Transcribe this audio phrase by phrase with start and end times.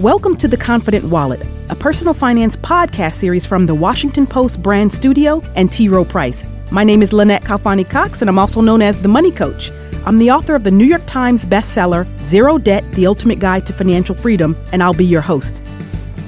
[0.00, 4.90] Welcome to The Confident Wallet, a personal finance podcast series from the Washington Post brand
[4.90, 5.90] studio and T.
[5.90, 6.46] Rowe Price.
[6.70, 9.70] My name is Lynette Khalfani Cox, and I'm also known as the Money Coach.
[10.06, 13.74] I'm the author of the New York Times bestseller, Zero Debt The Ultimate Guide to
[13.74, 15.60] Financial Freedom, and I'll be your host.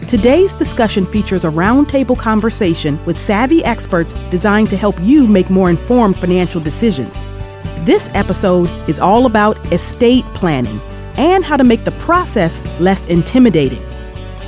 [0.07, 5.71] Today's discussion features a roundtable conversation with savvy experts designed to help you make more
[5.71, 7.25] informed financial decisions.
[7.87, 10.79] This episode is all about estate planning
[11.17, 13.83] and how to make the process less intimidating.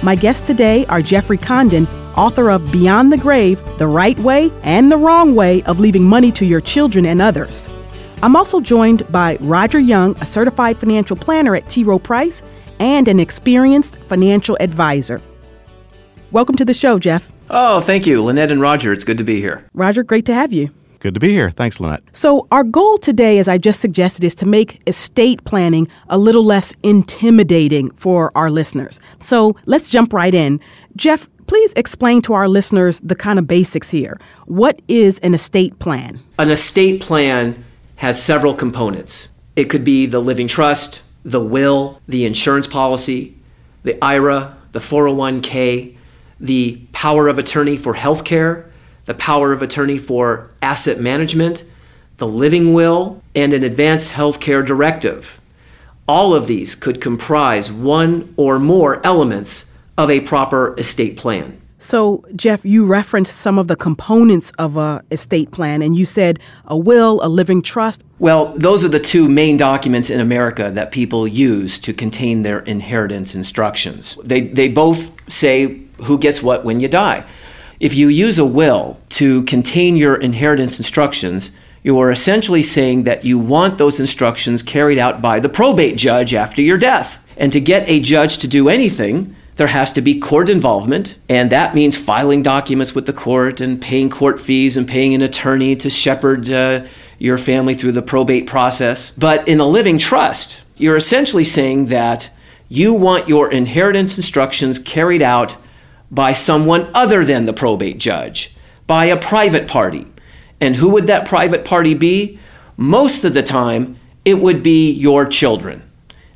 [0.02, 4.90] My guests today are Jeffrey Condon, author of Beyond the Grave The Right Way and
[4.90, 7.70] the Wrong Way of Leaving Money to Your Children and Others.
[8.22, 11.84] I'm also joined by Roger Young, a certified financial planner at T.
[11.84, 12.42] Rowe Price
[12.78, 15.20] and an experienced financial advisor.
[16.30, 17.30] Welcome to the show, Jeff.
[17.50, 18.92] Oh, thank you, Lynette and Roger.
[18.92, 19.68] It's good to be here.
[19.74, 20.70] Roger, great to have you.
[21.04, 21.50] Good to be here.
[21.50, 22.02] Thanks, Lynette.
[22.12, 26.42] So, our goal today, as I just suggested, is to make estate planning a little
[26.42, 29.00] less intimidating for our listeners.
[29.20, 30.60] So, let's jump right in.
[30.96, 34.18] Jeff, please explain to our listeners the kind of basics here.
[34.46, 36.20] What is an estate plan?
[36.38, 37.62] An estate plan
[37.96, 39.30] has several components.
[39.56, 43.36] It could be the living trust, the will, the insurance policy,
[43.82, 45.98] the IRA, the 401k,
[46.40, 48.70] the power of attorney for health care
[49.04, 51.64] the power of attorney for asset management,
[52.16, 55.40] the living will, and an advanced healthcare directive.
[56.06, 61.60] All of these could comprise one or more elements of a proper estate plan.
[61.78, 66.38] So, Jeff, you referenced some of the components of a estate plan, and you said
[66.64, 68.02] a will, a living trust.
[68.18, 72.60] Well, those are the two main documents in America that people use to contain their
[72.60, 74.16] inheritance instructions.
[74.24, 77.24] They, they both say who gets what when you die.
[77.84, 81.50] If you use a will to contain your inheritance instructions,
[81.82, 86.32] you are essentially saying that you want those instructions carried out by the probate judge
[86.32, 87.22] after your death.
[87.36, 91.52] And to get a judge to do anything, there has to be court involvement, and
[91.52, 95.76] that means filing documents with the court and paying court fees and paying an attorney
[95.76, 96.86] to shepherd uh,
[97.18, 99.10] your family through the probate process.
[99.10, 102.30] But in a living trust, you're essentially saying that
[102.70, 105.56] you want your inheritance instructions carried out
[106.14, 110.06] by someone other than the probate judge, by a private party.
[110.60, 112.38] And who would that private party be?
[112.76, 115.82] Most of the time, it would be your children.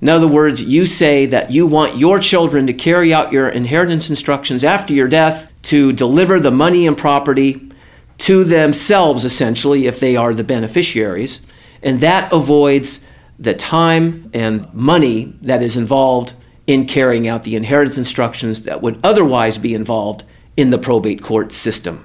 [0.00, 4.10] In other words, you say that you want your children to carry out your inheritance
[4.10, 7.70] instructions after your death to deliver the money and property
[8.18, 11.46] to themselves, essentially, if they are the beneficiaries.
[11.82, 13.08] And that avoids
[13.38, 16.34] the time and money that is involved
[16.68, 20.22] in carrying out the inheritance instructions that would otherwise be involved
[20.56, 22.04] in the probate court system.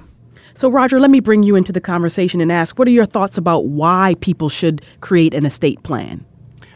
[0.54, 3.36] So, Roger, let me bring you into the conversation and ask what are your thoughts
[3.36, 6.24] about why people should create an estate plan?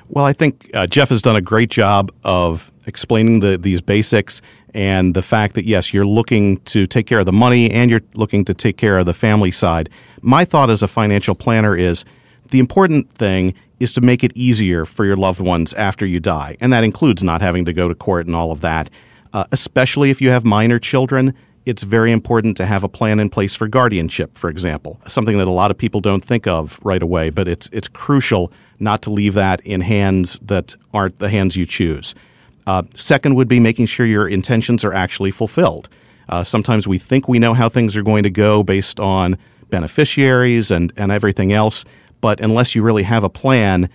[0.09, 4.43] Well, I think uh, Jeff has done a great job of explaining the, these basics
[4.75, 8.03] and the fact that, yes, you're looking to take care of the money and you're
[8.15, 9.89] looking to take care of the family side.
[10.21, 12.05] My thought as a financial planner is
[12.51, 16.57] the important thing is to make it easier for your loved ones after you die.
[16.61, 18.91] And that includes not having to go to court and all of that.
[19.33, 21.35] Uh, especially if you have minor children,
[21.67, 24.99] it's very important to have a plan in place for guardianship, for example.
[25.07, 28.51] Something that a lot of people don't think of right away, but it's, it's crucial
[28.79, 32.15] not to leave that in hands that aren't the hands you choose.
[32.67, 35.89] Uh, second would be making sure your intentions are actually fulfilled.
[36.29, 39.37] Uh, sometimes we think we know how things are going to go based on
[39.71, 41.85] beneficiaries and, and everything else
[42.21, 43.89] but unless you really have a plan,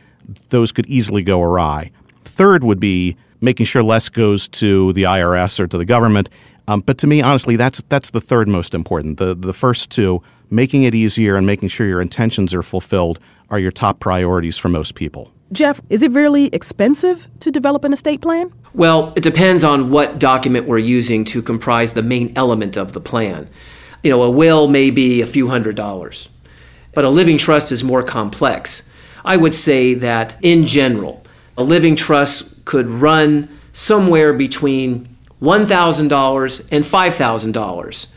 [0.49, 1.91] those could easily go awry.
[2.23, 6.29] Third would be making sure less goes to the IRS or to the government.
[6.67, 9.17] Um, but to me, honestly, that's that's the third most important.
[9.17, 13.19] The the first two, making it easier and making sure your intentions are fulfilled,
[13.49, 15.31] are your top priorities for most people.
[15.51, 18.51] Jeff, is it really expensive to develop an estate plan?
[18.73, 22.99] Well, it depends on what document we're using to comprise the main element of the
[22.99, 23.47] plan.
[24.01, 26.29] You know, a will may be a few hundred dollars.
[26.93, 28.89] But a living trust is more complex.
[29.25, 31.23] I would say that in general,
[31.57, 35.07] a living trust could run somewhere between
[35.41, 38.13] $1,000 and $5,000.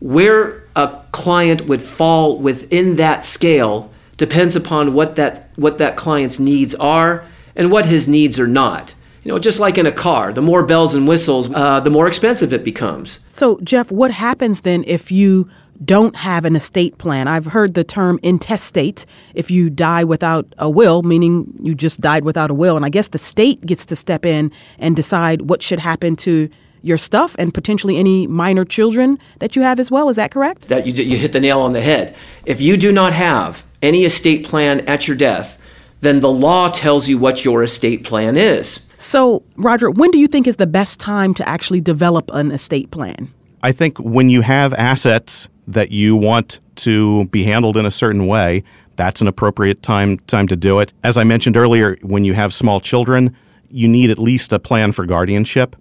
[0.00, 6.38] Where a client would fall within that scale depends upon what that, what that client's
[6.38, 7.26] needs are
[7.56, 8.94] and what his needs are not.
[9.24, 12.08] You know, just like in a car, the more bells and whistles, uh, the more
[12.08, 13.20] expensive it becomes.
[13.28, 15.50] So, Jeff, what happens then if you
[15.84, 17.28] don't have an estate plan.
[17.28, 22.24] I've heard the term intestate if you die without a will, meaning you just died
[22.24, 22.76] without a will.
[22.76, 26.50] And I guess the state gets to step in and decide what should happen to
[26.82, 30.08] your stuff and potentially any minor children that you have as well.
[30.08, 30.68] Is that correct?
[30.68, 32.14] That you, you hit the nail on the head.
[32.46, 35.58] If you do not have any estate plan at your death,
[36.00, 38.86] then the law tells you what your estate plan is.
[38.96, 42.90] So, Roger, when do you think is the best time to actually develop an estate
[42.90, 43.32] plan?
[43.62, 48.26] I think when you have assets that you want to be handled in a certain
[48.26, 48.64] way,
[48.96, 50.92] that's an appropriate time time to do it.
[51.02, 53.34] As I mentioned earlier, when you have small children,
[53.70, 55.76] you need at least a plan for guardianship.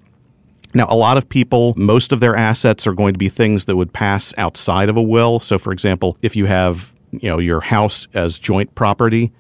[0.74, 3.76] Now, a lot of people, most of their assets are going to be things that
[3.76, 5.40] would pass outside of a will.
[5.40, 9.32] So, for example, if you have, you know, your house as joint property,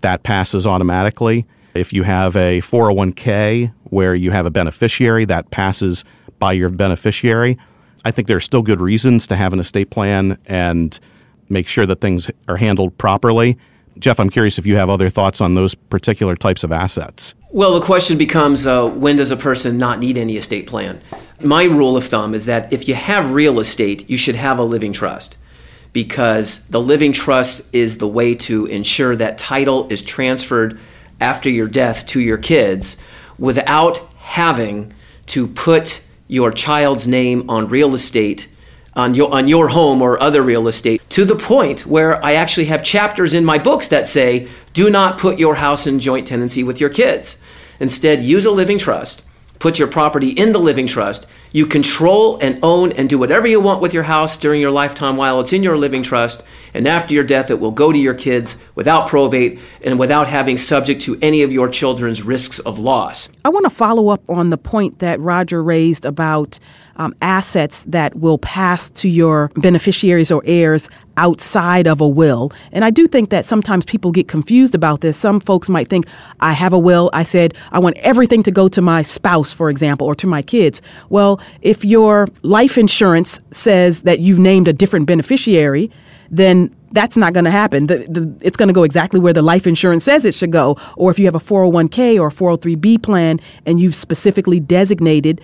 [0.00, 1.46] that passes automatically.
[1.74, 6.04] If you have a 401k where you have a beneficiary, that passes
[6.38, 7.58] by your beneficiary.
[8.04, 10.98] I think there are still good reasons to have an estate plan and
[11.48, 13.58] make sure that things are handled properly.
[13.98, 17.34] Jeff, I'm curious if you have other thoughts on those particular types of assets.
[17.50, 21.00] Well, the question becomes uh, when does a person not need any estate plan?
[21.40, 24.64] My rule of thumb is that if you have real estate, you should have a
[24.64, 25.36] living trust
[25.92, 30.78] because the living trust is the way to ensure that title is transferred
[31.20, 32.98] after your death to your kids
[33.38, 34.92] without having
[35.26, 38.48] to put your child's name on real estate
[38.98, 42.66] on your, on your home or other real estate to the point where I actually
[42.66, 46.64] have chapters in my books that say, do not put your house in joint tenancy
[46.64, 47.40] with your kids.
[47.78, 49.24] Instead, use a living trust,
[49.60, 51.28] put your property in the living trust.
[51.52, 55.16] You control and own and do whatever you want with your house during your lifetime
[55.16, 56.44] while it's in your living trust.
[56.74, 60.58] And after your death, it will go to your kids without probate and without having
[60.58, 63.30] subject to any of your children's risks of loss.
[63.44, 66.58] I want to follow up on the point that Roger raised about
[66.98, 72.52] um, assets that will pass to your beneficiaries or heirs outside of a will.
[72.72, 75.16] And I do think that sometimes people get confused about this.
[75.16, 76.06] Some folks might think,
[76.40, 77.10] I have a will.
[77.12, 80.42] I said, I want everything to go to my spouse, for example, or to my
[80.42, 80.80] kids.
[81.08, 85.90] Well, if your life insurance says that you've named a different beneficiary,
[86.30, 87.86] then that's not going to happen.
[87.86, 90.78] The, the, it's going to go exactly where the life insurance says it should go.
[90.96, 95.40] Or if you have a 401k or 403b plan and you've specifically designated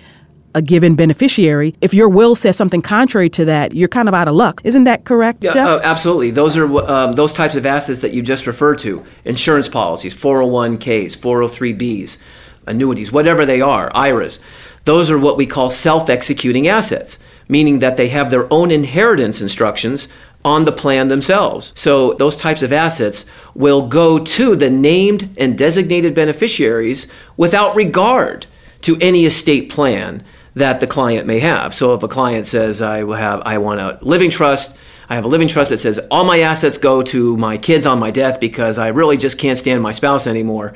[0.55, 1.75] a given beneficiary.
[1.81, 4.61] If your will says something contrary to that, you're kind of out of luck.
[4.63, 5.67] Isn't that correct, yeah, Jeff?
[5.67, 6.31] Uh, absolutely.
[6.31, 11.17] Those are um, those types of assets that you just referred to: insurance policies, 401ks,
[11.17, 12.17] 403bs,
[12.65, 14.39] annuities, whatever they are, IRAs.
[14.85, 17.19] Those are what we call self-executing assets,
[17.49, 20.07] meaning that they have their own inheritance instructions
[20.45, 21.73] on the plan themselves.
[21.75, 23.25] So those types of assets
[23.55, 28.45] will go to the named and designated beneficiaries without regard
[28.81, 30.23] to any estate plan
[30.55, 31.75] that the client may have.
[31.75, 35.27] So if a client says, I have, I want a living trust, I have a
[35.27, 38.77] living trust that says all my assets go to my kids on my death because
[38.77, 40.73] I really just can't stand my spouse anymore.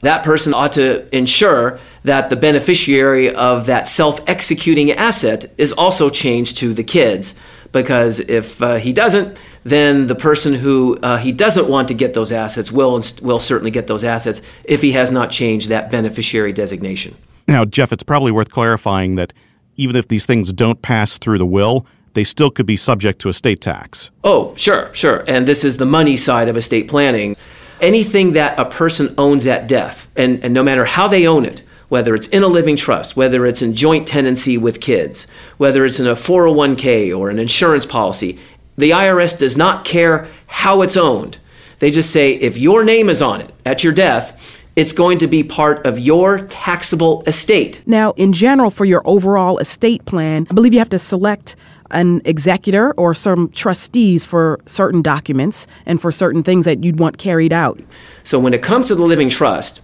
[0.00, 6.08] That person ought to ensure that the beneficiary of that self executing asset is also
[6.08, 7.38] changed to the kids.
[7.72, 12.14] Because if uh, he doesn't, then the person who uh, he doesn't want to get
[12.14, 16.52] those assets will, will certainly get those assets if he has not changed that beneficiary
[16.52, 17.16] designation.
[17.48, 19.32] Now, Jeff, it's probably worth clarifying that
[19.76, 23.30] even if these things don't pass through the will, they still could be subject to
[23.30, 24.10] estate tax.
[24.22, 25.24] Oh, sure, sure.
[25.26, 27.36] And this is the money side of estate planning.
[27.80, 31.62] Anything that a person owns at death, and, and no matter how they own it,
[31.88, 35.98] whether it's in a living trust, whether it's in joint tenancy with kids, whether it's
[35.98, 38.38] in a 401k or an insurance policy,
[38.76, 41.38] the IRS does not care how it's owned.
[41.78, 45.26] They just say if your name is on it at your death, it's going to
[45.26, 47.82] be part of your taxable estate.
[47.84, 51.56] Now, in general, for your overall estate plan, I believe you have to select
[51.90, 57.18] an executor or some trustees for certain documents and for certain things that you'd want
[57.18, 57.80] carried out.
[58.22, 59.80] So, when it comes to the living trust,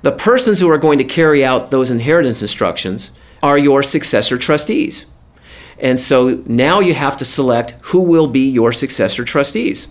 [0.00, 3.10] the persons who are going to carry out those inheritance instructions
[3.42, 5.04] are your successor trustees.
[5.78, 9.88] And so now you have to select who will be your successor trustees.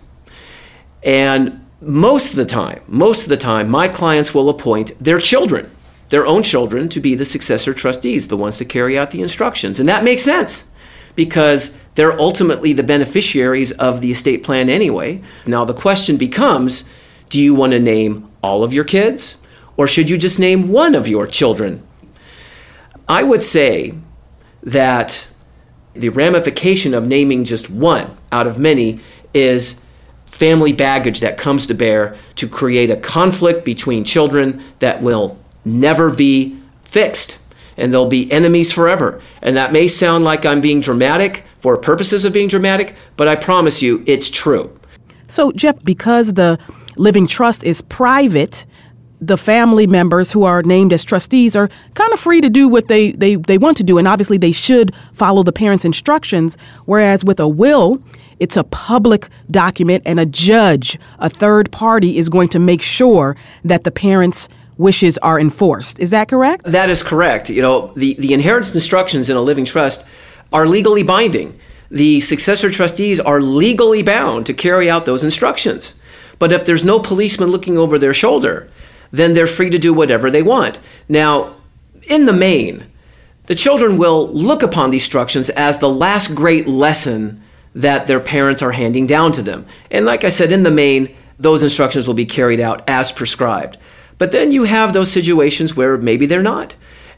[1.03, 5.69] And most of the time, most of the time, my clients will appoint their children,
[6.09, 9.79] their own children, to be the successor trustees, the ones to carry out the instructions.
[9.79, 10.71] And that makes sense
[11.15, 15.21] because they're ultimately the beneficiaries of the estate plan anyway.
[15.47, 16.87] Now, the question becomes
[17.29, 19.37] do you want to name all of your kids
[19.77, 21.85] or should you just name one of your children?
[23.07, 23.93] I would say
[24.63, 25.27] that
[25.93, 28.99] the ramification of naming just one out of many
[29.33, 29.85] is
[30.41, 36.09] family baggage that comes to bear to create a conflict between children that will never
[36.09, 37.37] be fixed
[37.77, 39.21] and they'll be enemies forever.
[39.43, 43.35] And that may sound like I'm being dramatic for purposes of being dramatic, but I
[43.35, 44.75] promise you it's true.
[45.27, 46.57] So, Jeff, because the
[46.97, 48.65] living trust is private,
[49.19, 52.87] the family members who are named as trustees are kind of free to do what
[52.87, 53.99] they, they, they want to do.
[53.99, 56.57] And obviously, they should follow the parents' instructions.
[56.85, 58.01] Whereas with a will,
[58.41, 63.37] it's a public document, and a judge, a third party, is going to make sure
[63.63, 65.99] that the parents wishes are enforced.
[65.99, 66.65] Is that correct?
[66.65, 67.51] That is correct.
[67.51, 70.07] You know, the, the inheritance instructions in a living trust
[70.51, 71.59] are legally binding.
[71.91, 75.93] The successor trustees are legally bound to carry out those instructions.
[76.39, 78.71] But if there's no policeman looking over their shoulder,
[79.11, 80.79] then they're free to do whatever they want.
[81.07, 81.57] Now,
[82.09, 82.87] in the main,
[83.45, 87.43] the children will look upon these instructions as the last great lesson
[87.75, 89.65] that their parents are handing down to them.
[89.89, 93.77] And like I said, in the main, those instructions will be carried out as prescribed.
[94.17, 96.75] But then you have those situations where maybe they're not.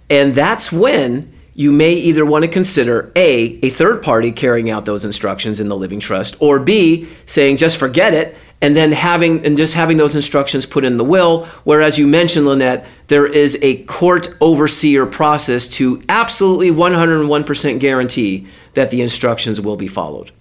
[0.10, 4.86] And that's when you may either want to consider A, a third party carrying out
[4.86, 9.45] those instructions in the living trust, or B, saying just forget it and then having
[9.45, 11.45] and just having those instructions put in the will.
[11.65, 18.89] Whereas you mentioned, Lynette, there is a court overseer process to absolutely 101% guarantee that
[18.89, 20.31] the instructions will be followed.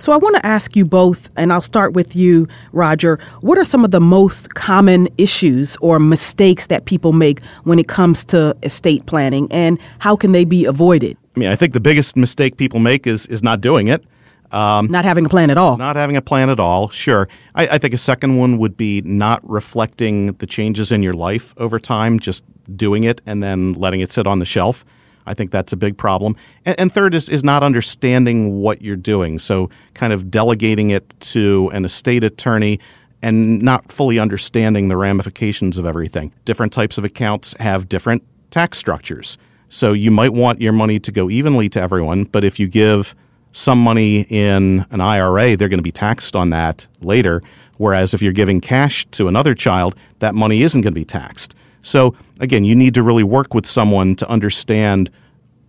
[0.00, 3.18] So I want to ask you both, and I'll start with you, Roger.
[3.42, 7.86] What are some of the most common issues or mistakes that people make when it
[7.86, 11.18] comes to estate planning, and how can they be avoided?
[11.36, 14.06] I mean, I think the biggest mistake people make is is not doing it.
[14.52, 15.76] Um, not having a plan at all.
[15.76, 17.28] Not having a plan at all, sure.
[17.54, 21.54] I, I, think a second one would be not reflecting the changes in your life
[21.56, 22.42] over time, just
[22.74, 24.84] doing it and then letting it sit on the shelf.
[25.30, 26.36] I think that's a big problem.
[26.64, 29.38] And, and third is, is not understanding what you're doing.
[29.38, 32.80] So, kind of delegating it to an estate attorney
[33.22, 36.32] and not fully understanding the ramifications of everything.
[36.44, 39.38] Different types of accounts have different tax structures.
[39.68, 43.14] So, you might want your money to go evenly to everyone, but if you give
[43.52, 47.42] some money in an IRA, they're going to be taxed on that later.
[47.78, 51.54] Whereas if you're giving cash to another child, that money isn't going to be taxed.
[51.82, 55.10] So again, you need to really work with someone to understand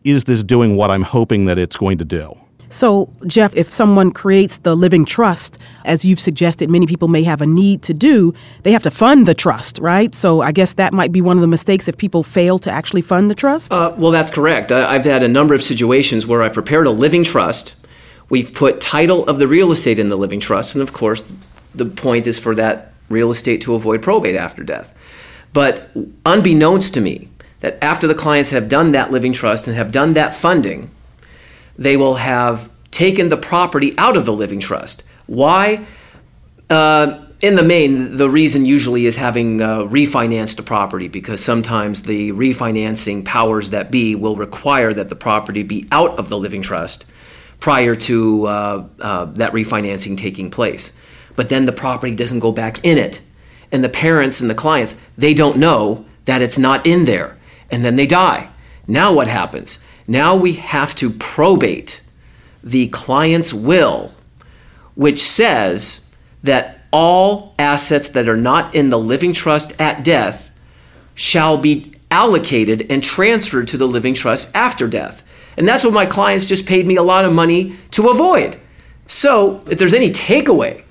[0.03, 2.35] is this doing what I'm hoping that it's going to do?
[2.69, 7.41] So, Jeff, if someone creates the living trust, as you've suggested, many people may have
[7.41, 10.15] a need to do, they have to fund the trust, right?
[10.15, 13.01] So, I guess that might be one of the mistakes if people fail to actually
[13.01, 13.73] fund the trust?
[13.73, 14.71] Uh, well, that's correct.
[14.71, 17.75] I've had a number of situations where I've prepared a living trust.
[18.29, 21.29] We've put title of the real estate in the living trust, and of course,
[21.75, 24.95] the point is for that real estate to avoid probate after death.
[25.53, 25.91] But
[26.25, 27.29] unbeknownst to me,
[27.61, 30.89] that after the clients have done that living trust and have done that funding,
[31.77, 35.03] they will have taken the property out of the living trust.
[35.27, 35.85] Why?
[36.69, 42.03] Uh, in the main, the reason usually is having uh, refinanced a property because sometimes
[42.03, 46.61] the refinancing powers that be will require that the property be out of the living
[46.61, 47.05] trust
[47.59, 50.95] prior to uh, uh that refinancing taking place.
[51.35, 53.21] But then the property doesn't go back in it
[53.71, 57.37] and the parents and the clients, they don't know that it's not in there.
[57.69, 58.49] And then they die.
[58.87, 59.83] Now what happens?
[60.07, 62.01] Now we have to probate
[62.63, 64.13] the client's will,
[64.95, 66.09] which says
[66.43, 70.51] that all assets that are not in the living trust at death
[71.15, 75.23] shall be allocated and transferred to the living trust after death.
[75.57, 78.59] And that's what my clients just paid me a lot of money to avoid.
[79.07, 80.83] So, if there's any takeaway,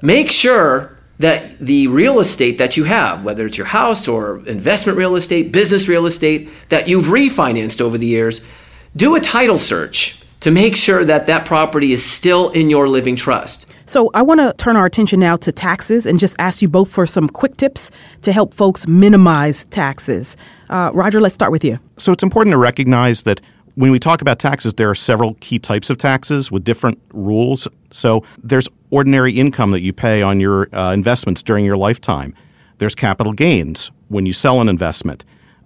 [0.00, 4.98] make sure that the real estate that you have, whether it's your house or investment
[4.98, 8.44] real estate, business real estate that you've refinanced over the years,
[8.94, 13.16] do a title search to make sure that that property is still in your living
[13.16, 13.66] trust.
[13.86, 16.90] So, I want to turn our attention now to taxes and just ask you both
[16.90, 17.90] for some quick tips
[18.22, 20.36] to help folks minimize taxes.
[20.70, 21.78] Uh, Roger, let's start with you.
[21.98, 23.40] So, it's important to recognize that
[23.74, 27.68] when we talk about taxes, there are several key types of taxes with different rules.
[27.92, 32.34] So there's ordinary income that you pay on your uh, investments during your lifetime.
[32.78, 35.24] There's capital gains when you sell an investment.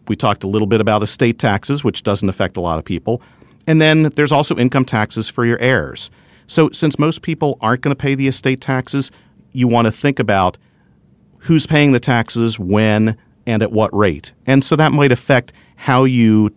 [0.08, 3.22] We talked a little bit about estate taxes, which doesn't affect a lot of people.
[3.66, 6.10] And then there's also income taxes for your heirs.
[6.46, 9.10] So since most people aren't going to pay the estate taxes,
[9.52, 10.58] you want to think about
[11.38, 13.16] who's paying the taxes, when,
[13.46, 14.32] and at what rate.
[14.46, 16.54] And so that might affect how you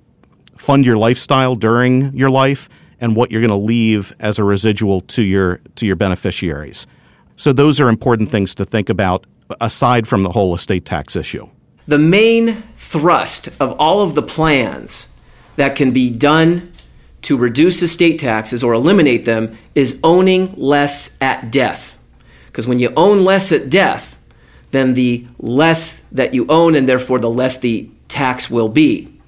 [0.57, 2.69] fund your lifestyle during your life
[3.01, 6.87] and what you're going to leave as a residual to your to your beneficiaries.
[7.35, 9.25] So those are important things to think about
[9.61, 11.47] aside from the whole estate tax issue.
[11.87, 15.17] The main thrust of all of the plans
[15.55, 16.71] that can be done
[17.23, 21.97] to reduce estate taxes or eliminate them is owning less at death.
[22.47, 24.17] Because when you own less at death,
[24.71, 29.18] then the less that you own and therefore the less the tax will be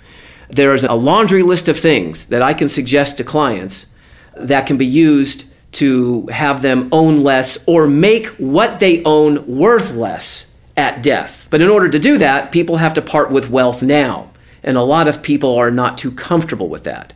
[0.51, 3.93] there is a laundry list of things that I can suggest to clients
[4.35, 9.93] that can be used to have them own less or make what they own worth
[9.93, 11.47] less at death.
[11.49, 14.31] But in order to do that, people have to part with wealth now.
[14.63, 17.13] And a lot of people are not too comfortable with that.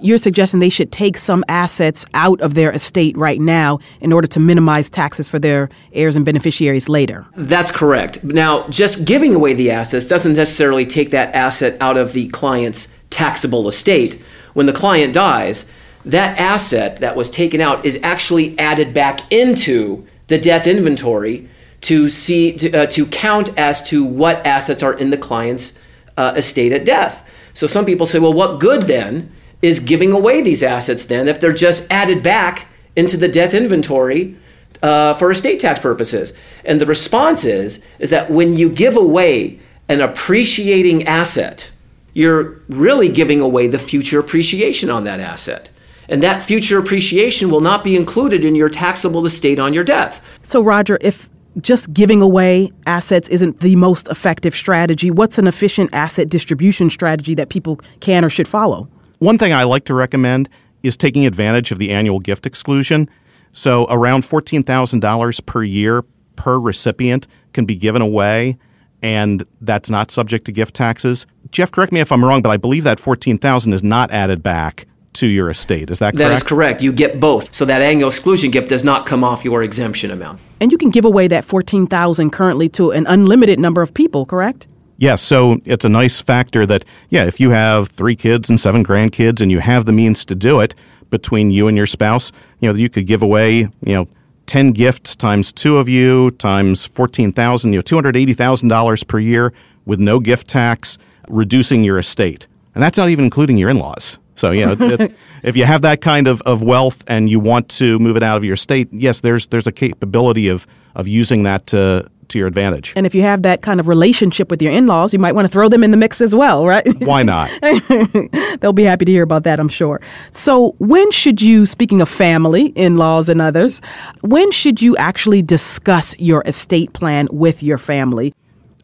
[0.00, 4.26] You're suggesting they should take some assets out of their estate right now in order
[4.28, 7.26] to minimize taxes for their heirs and beneficiaries later.
[7.36, 8.22] That's correct.
[8.24, 12.98] Now, just giving away the assets doesn't necessarily take that asset out of the client's
[13.10, 14.20] taxable estate.
[14.54, 15.72] When the client dies,
[16.04, 21.48] that asset that was taken out is actually added back into the death inventory
[21.82, 25.78] to see to, uh, to count as to what assets are in the client's
[26.16, 27.28] uh, estate at death.
[27.52, 31.40] So some people say, well, what good then is giving away these assets then if
[31.40, 34.36] they're just added back into the death inventory
[34.82, 36.32] uh, for estate tax purposes?
[36.64, 41.70] And the response is is that when you give away an appreciating asset,
[42.12, 45.70] you're really giving away the future appreciation on that asset.
[46.08, 50.24] And that future appreciation will not be included in your taxable estate on your death.
[50.42, 51.28] So, Roger, if
[51.60, 57.34] just giving away assets isn't the most effective strategy, what's an efficient asset distribution strategy
[57.34, 58.88] that people can or should follow?
[59.18, 60.48] One thing I like to recommend
[60.82, 63.08] is taking advantage of the annual gift exclusion.
[63.52, 66.04] So, around $14,000 per year
[66.36, 68.58] per recipient can be given away,
[69.02, 71.26] and that's not subject to gift taxes.
[71.50, 74.86] Jeff, correct me if I'm wrong, but I believe that 14000 is not added back
[75.14, 75.90] to your estate.
[75.90, 76.18] Is that correct?
[76.18, 76.82] That is correct.
[76.82, 77.52] You get both.
[77.52, 80.40] So that annual exclusion gift does not come off your exemption amount.
[80.60, 84.68] And you can give away that 14,000 currently to an unlimited number of people, correct?
[85.00, 88.58] Yes, yeah, so it's a nice factor that yeah, if you have 3 kids and
[88.58, 90.74] 7 grandkids and you have the means to do it
[91.08, 94.08] between you and your spouse, you know, you could give away, you know,
[94.46, 99.52] 10 gifts times 2 of you times 14,000, you know, $280,000 per year
[99.84, 102.48] with no gift tax, reducing your estate.
[102.74, 104.18] And that's not even including your in-laws.
[104.34, 104.76] So you know,
[105.42, 108.36] if you have that kind of, of wealth and you want to move it out
[108.36, 112.48] of your state, yes, there's there's a capability of of using that to to your
[112.48, 112.92] advantage.
[112.96, 115.50] And if you have that kind of relationship with your in-laws, you might want to
[115.50, 116.86] throw them in the mix as well, right?
[117.00, 117.50] Why not?
[118.60, 120.00] They'll be happy to hear about that, I'm sure.
[120.30, 123.80] So, when should you, speaking of family, in-laws and others,
[124.22, 128.34] when should you actually discuss your estate plan with your family?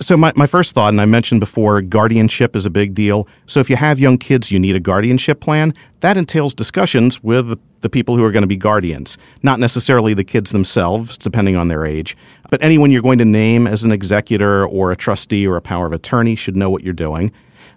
[0.01, 3.29] So my, my first thought, and I mentioned before, guardianship is a big deal.
[3.47, 5.73] So if you have young kids, you need a guardianship plan.
[6.01, 10.25] That entails discussions with the people who are going to be guardians, not necessarily the
[10.25, 12.17] kids themselves, depending on their age,
[12.55, 15.87] but anyone you're going to name as an executor or a trustee or a power
[15.87, 17.33] of attorney should know what you're doing.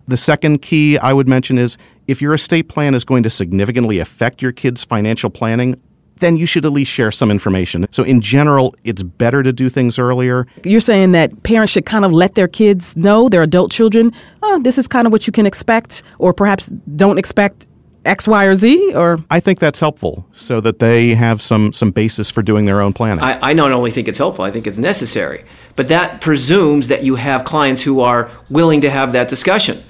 [0.07, 3.97] The second key I would mention is if your estate plan is going to significantly
[3.97, 5.81] affect your kids' financial planning,
[6.17, 7.87] then you should at least share some information.
[7.89, 10.45] So, in general, it's better to do things earlier.
[10.63, 14.13] You're saying that parents should kind of let their kids know, their adult children,
[14.43, 17.65] oh, this is kind of what you can expect, or perhaps don't expect
[18.07, 18.93] X, Y, or Z?
[18.93, 22.81] Or I think that's helpful, so that they have some some basis for doing their
[22.81, 23.23] own planning.
[23.23, 25.43] I, I not only think it's helpful, I think it's necessary.
[25.75, 29.83] But that presumes that you have clients who are willing to have that discussion.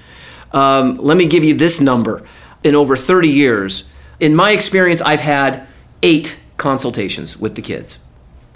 [0.52, 2.24] Um, let me give you this number.
[2.64, 5.68] In over 30 years, in my experience, I've had
[6.02, 8.00] eight consultations with the kids.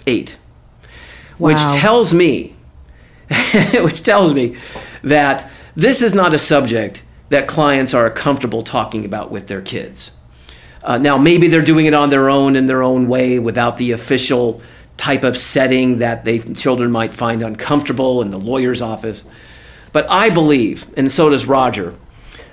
[0.06, 0.36] Eight.
[1.38, 1.48] Wow.
[1.48, 2.56] Which tells me,
[3.74, 4.56] which tells me
[5.02, 10.14] that this is not a subject that clients are comfortable talking about with their kids.
[10.84, 13.92] Uh, now, maybe they're doing it on their own in their own way without the
[13.92, 14.60] official
[14.98, 19.24] type of setting that they children might find uncomfortable in the lawyer's office.
[19.92, 21.94] But I believe, and so does Roger,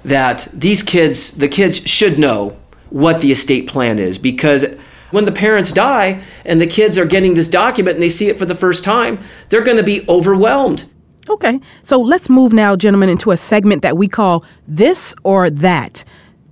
[0.05, 2.57] that these kids, the kids should know
[2.89, 4.65] what the estate plan is because
[5.11, 8.39] when the parents die and the kids are getting this document and they see it
[8.39, 10.89] for the first time, they're going to be overwhelmed.
[11.29, 16.03] Okay, so let's move now, gentlemen, into a segment that we call This or That.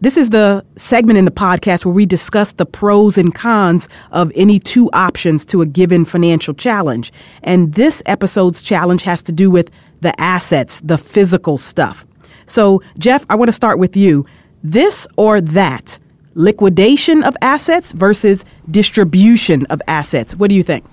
[0.01, 4.31] This is the segment in the podcast where we discuss the pros and cons of
[4.35, 7.11] any two options to a given financial challenge.
[7.41, 12.05] And this episode's challenge has to do with the assets, the physical stuff.
[12.45, 14.27] So, Jeff, I want to start with you.
[14.63, 15.97] This or that
[16.35, 20.35] liquidation of assets versus distribution of assets.
[20.35, 20.85] What do you think?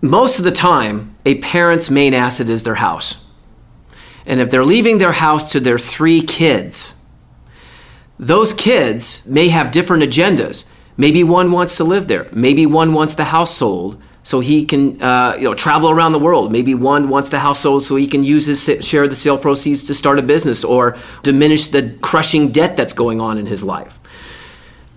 [0.00, 3.24] Most of the time, a parent's main asset is their house.
[4.26, 7.00] And if they're leaving their house to their three kids,
[8.18, 10.66] those kids may have different agendas.
[10.96, 12.26] Maybe one wants to live there.
[12.32, 16.18] Maybe one wants the house sold so he can uh, you know travel around the
[16.18, 16.50] world.
[16.50, 19.38] Maybe one wants the house sold so he can use his share of the sale
[19.38, 23.62] proceeds to start a business or diminish the crushing debt that's going on in his
[23.62, 24.00] life.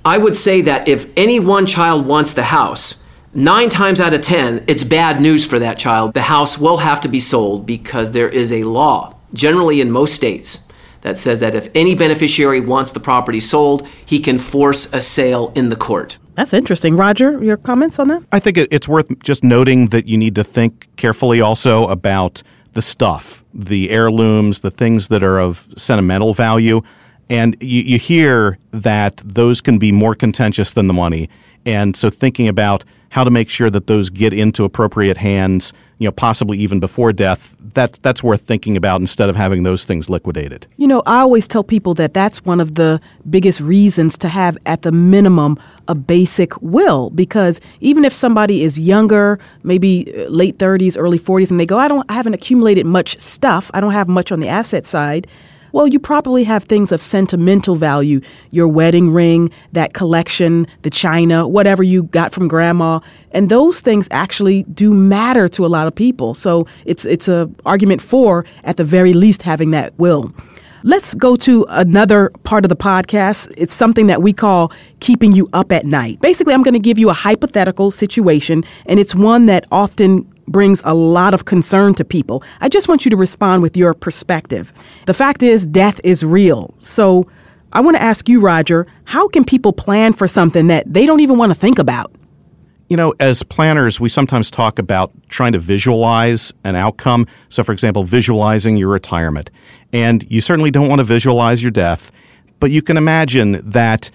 [0.03, 4.21] I would say that if any one child wants the house, nine times out of
[4.21, 6.13] ten, it's bad news for that child.
[6.13, 10.15] The house will have to be sold because there is a law, generally in most
[10.15, 10.65] states,
[11.01, 15.51] that says that if any beneficiary wants the property sold, he can force a sale
[15.55, 16.17] in the court.
[16.35, 16.95] That's interesting.
[16.95, 18.23] Roger, your comments on that?
[18.31, 22.81] I think it's worth just noting that you need to think carefully also about the
[22.81, 26.81] stuff, the heirlooms, the things that are of sentimental value
[27.29, 31.29] And you, you hear that those can be more contentious than the money.
[31.65, 36.07] And so thinking about how to make sure that those get into appropriate hands, you
[36.07, 40.09] know, possibly even before death, that, that's worth thinking about instead of having those things
[40.09, 40.67] liquidated.
[40.77, 44.57] You know, I always tell people that that's one of the biggest reasons to have,
[44.65, 47.09] at the minimum, a basic will.
[47.09, 51.77] Because even if somebody is younger, maybe uh, late 30s, early 40s, and they go,
[51.79, 55.27] I don't, I haven't accumulated much stuff, I don't have much on the asset side
[55.71, 61.47] well, you probably have things of sentimental value your wedding ring, that collection, the china,
[61.47, 62.99] whatever you got from grandma.
[63.31, 66.33] And those things actually do matter to a lot of people.
[66.33, 70.33] So it's, it's a argument for, at the very least, having that will.
[70.83, 73.51] Let's go to another part of the podcast.
[73.57, 76.21] It's something that we call keeping you up at night.
[76.21, 80.81] Basically, I'm going to give you a hypothetical situation, and it's one that often brings
[80.83, 82.43] a lot of concern to people.
[82.59, 84.73] I just want you to respond with your perspective.
[85.05, 86.73] The fact is, death is real.
[86.81, 87.27] So
[87.71, 91.19] I want to ask you, Roger, how can people plan for something that they don't
[91.19, 92.11] even want to think about?
[92.89, 97.27] You know, as planners, we sometimes talk about trying to visualize an outcome.
[97.49, 99.51] So, for example, visualizing your retirement.
[99.93, 102.11] And you certainly don't want to visualize your death,
[102.59, 104.09] but you can imagine that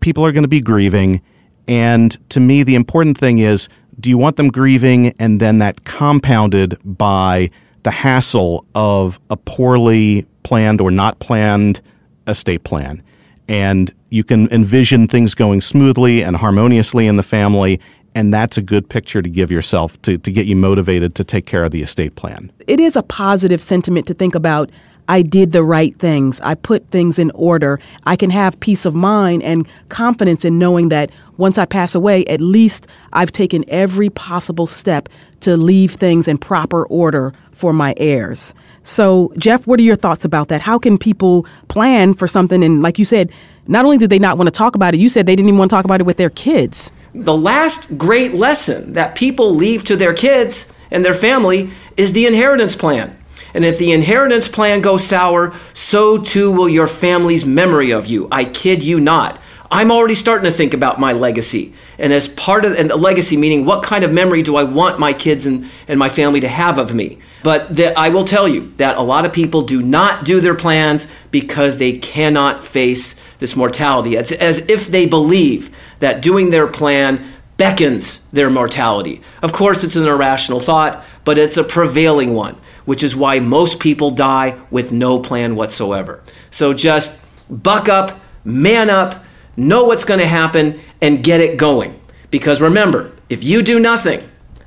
[0.00, 1.20] people are going to be grieving.
[1.68, 3.68] And to me, the important thing is
[4.00, 7.50] do you want them grieving and then that compounded by
[7.82, 11.80] the hassle of a poorly planned or not planned
[12.26, 13.02] estate plan?
[13.48, 17.80] And you can envision things going smoothly and harmoniously in the family.
[18.14, 21.46] And that's a good picture to give yourself to, to get you motivated to take
[21.46, 22.50] care of the estate plan.
[22.66, 24.70] It is a positive sentiment to think about
[25.08, 26.40] I did the right things.
[26.40, 27.78] I put things in order.
[28.04, 32.24] I can have peace of mind and confidence in knowing that once I pass away,
[32.26, 35.08] at least I've taken every possible step
[35.40, 38.54] to leave things in proper order for my heirs.
[38.82, 40.60] So, Jeff, what are your thoughts about that?
[40.60, 42.62] How can people plan for something?
[42.62, 43.30] And like you said,
[43.66, 45.58] not only did they not want to talk about it, you said they didn't even
[45.58, 46.90] want to talk about it with their kids.
[47.14, 52.26] The last great lesson that people leave to their kids and their family is the
[52.26, 53.15] inheritance plan.
[53.56, 58.28] And if the inheritance plan goes sour, so too will your family's memory of you.
[58.30, 59.40] I kid you not.
[59.70, 61.74] I'm already starting to think about my legacy.
[61.98, 64.98] And as part of and the legacy, meaning what kind of memory do I want
[64.98, 67.18] my kids and, and my family to have of me?
[67.42, 70.54] But the, I will tell you that a lot of people do not do their
[70.54, 74.16] plans because they cannot face this mortality.
[74.16, 79.22] It's as if they believe that doing their plan beckons their mortality.
[79.40, 83.78] Of course, it's an irrational thought, but it's a prevailing one which is why most
[83.78, 86.22] people die with no plan whatsoever.
[86.50, 89.22] So just buck up, man up,
[89.56, 92.00] know what's going to happen, and get it going.
[92.30, 94.22] Because remember, if you do nothing,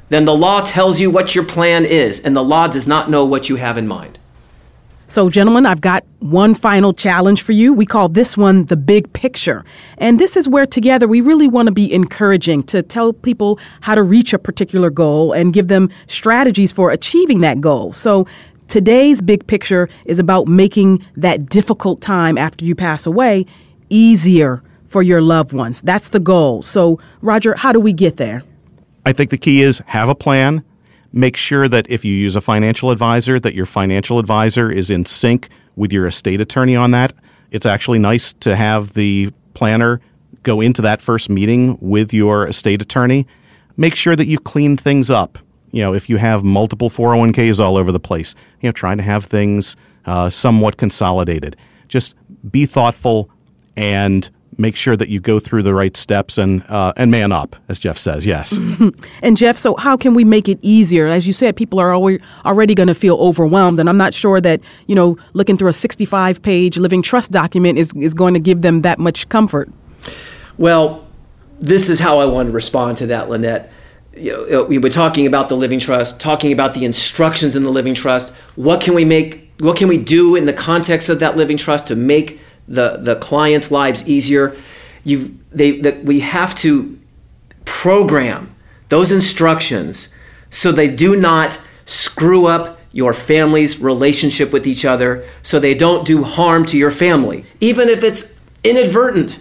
[0.09, 3.25] then the law tells you what your plan is, and the law does not know
[3.25, 4.18] what you have in mind.
[5.09, 7.73] So, gentlemen, I've got one final challenge for you.
[7.73, 9.65] We call this one the big picture.
[9.97, 13.95] And this is where together we really want to be encouraging to tell people how
[13.95, 17.91] to reach a particular goal and give them strategies for achieving that goal.
[17.91, 18.27] So,
[18.67, 23.47] today's big picture is about making that difficult time after you pass away
[23.89, 25.81] easier for your loved ones.
[25.81, 26.61] That's the goal.
[26.61, 28.43] So, Roger, how do we get there?
[29.07, 30.63] I think the key is have a plan
[31.11, 35.05] Make sure that if you use a financial advisor, that your financial advisor is in
[35.05, 37.13] sync with your estate attorney on that.
[37.51, 40.01] It's actually nice to have the planner
[40.43, 43.27] go into that first meeting with your estate attorney.
[43.77, 45.39] Make sure that you clean things up.
[45.71, 49.03] You know, if you have multiple 401ks all over the place, you know, trying to
[49.03, 51.55] have things uh, somewhat consolidated.
[51.87, 52.15] Just
[52.49, 53.29] be thoughtful
[53.75, 57.55] and make sure that you go through the right steps and uh, and man up,
[57.69, 58.25] as Jeff says.
[58.25, 58.59] Yes.
[59.23, 61.07] and Jeff, so how can we make it easier?
[61.07, 61.93] As you said, people are
[62.45, 65.73] already going to feel overwhelmed, and I'm not sure that you know looking through a
[65.73, 69.69] 65 page living trust document is is going to give them that much comfort.
[70.57, 71.07] Well,
[71.59, 73.71] this is how I want to respond to that, Lynette.
[74.15, 77.69] You know, we were talking about the living trust, talking about the instructions in the
[77.69, 78.33] living trust.
[78.55, 79.49] What can we make?
[79.59, 83.15] What can we do in the context of that living trust to make the, the
[83.15, 84.55] clients' lives easier.
[85.03, 86.99] You, they, that we have to
[87.65, 88.55] program
[88.89, 90.15] those instructions
[90.49, 96.05] so they do not screw up your family's relationship with each other, so they don't
[96.05, 99.39] do harm to your family, even if it's inadvertent,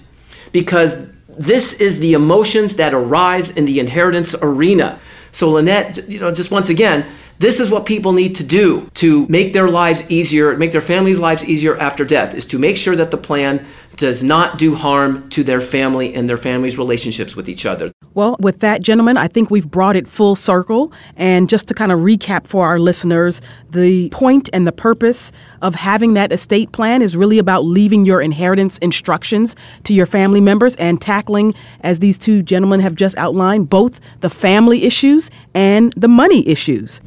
[0.52, 5.00] because this is the emotions that arise in the inheritance arena.
[5.32, 7.06] So, Lynette, you know, just once again,
[7.38, 11.18] this is what people need to do to make their lives easier, make their families'
[11.18, 13.66] lives easier after death, is to make sure that the plan
[13.98, 17.92] does not do harm to their family and their family's relationships with each other.
[18.14, 20.92] Well, with that, gentlemen, I think we've brought it full circle.
[21.16, 25.32] And just to kind of recap for our listeners, the point and the purpose
[25.62, 30.40] of having that estate plan is really about leaving your inheritance instructions to your family
[30.40, 35.92] members and tackling, as these two gentlemen have just outlined, both the family issues and
[35.94, 37.00] the money issues.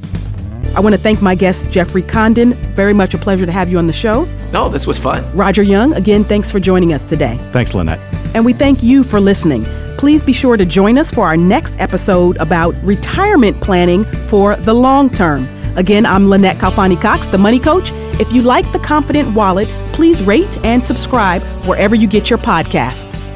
[0.76, 2.54] I want to thank my guest, Jeffrey Condon.
[2.76, 4.26] Very much a pleasure to have you on the show.
[4.54, 5.24] No, this was fun.
[5.36, 7.38] Roger Young, again, thanks for joining us today.
[7.52, 8.00] Thanks, Lynette.
[8.36, 9.66] And we thank you for listening.
[9.98, 14.74] Please be sure to join us for our next episode about retirement planning for the
[14.74, 15.48] long term.
[15.78, 17.92] Again, I'm Lynette Khalfani Cox, the Money Coach.
[18.20, 23.28] If you like The Confident Wallet, please rate and subscribe wherever you get your podcasts.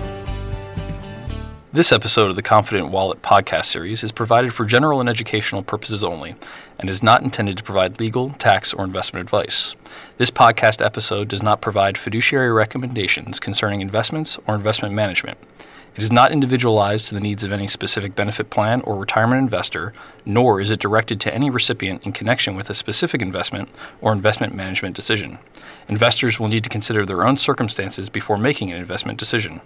[1.75, 6.05] This episode of the Confident Wallet podcast series is provided for general and educational purposes
[6.05, 6.35] only
[6.79, 9.75] and is not intended to provide legal, tax, or investment advice.
[10.15, 15.37] This podcast episode does not provide fiduciary recommendations concerning investments or investment management.
[15.97, 19.91] It is not individualized to the needs of any specific benefit plan or retirement investor,
[20.25, 23.67] nor is it directed to any recipient in connection with a specific investment
[23.99, 25.39] or investment management decision.
[25.89, 29.59] Investors will need to consider their own circumstances before making an investment decision.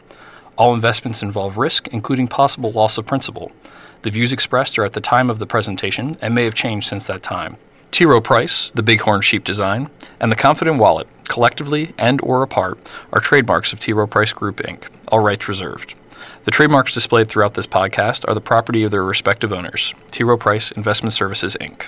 [0.60, 3.54] All investments involve risk, including possible loss of principal.
[4.02, 7.08] The views expressed are at the time of the presentation and may have changed since
[7.08, 7.56] that time.
[7.92, 8.04] T.
[8.06, 12.78] Rowe Price, the Bighorn Sheep design, and the Confident Wallet, collectively and or apart,
[13.14, 13.94] are trademarks of T.
[13.94, 15.96] Rowe Price Group Inc., all rights reserved.
[16.44, 20.26] The trademarks displayed throughout this podcast are the property of their respective owners, T.
[20.26, 21.88] Rowe Price Investment Services Inc.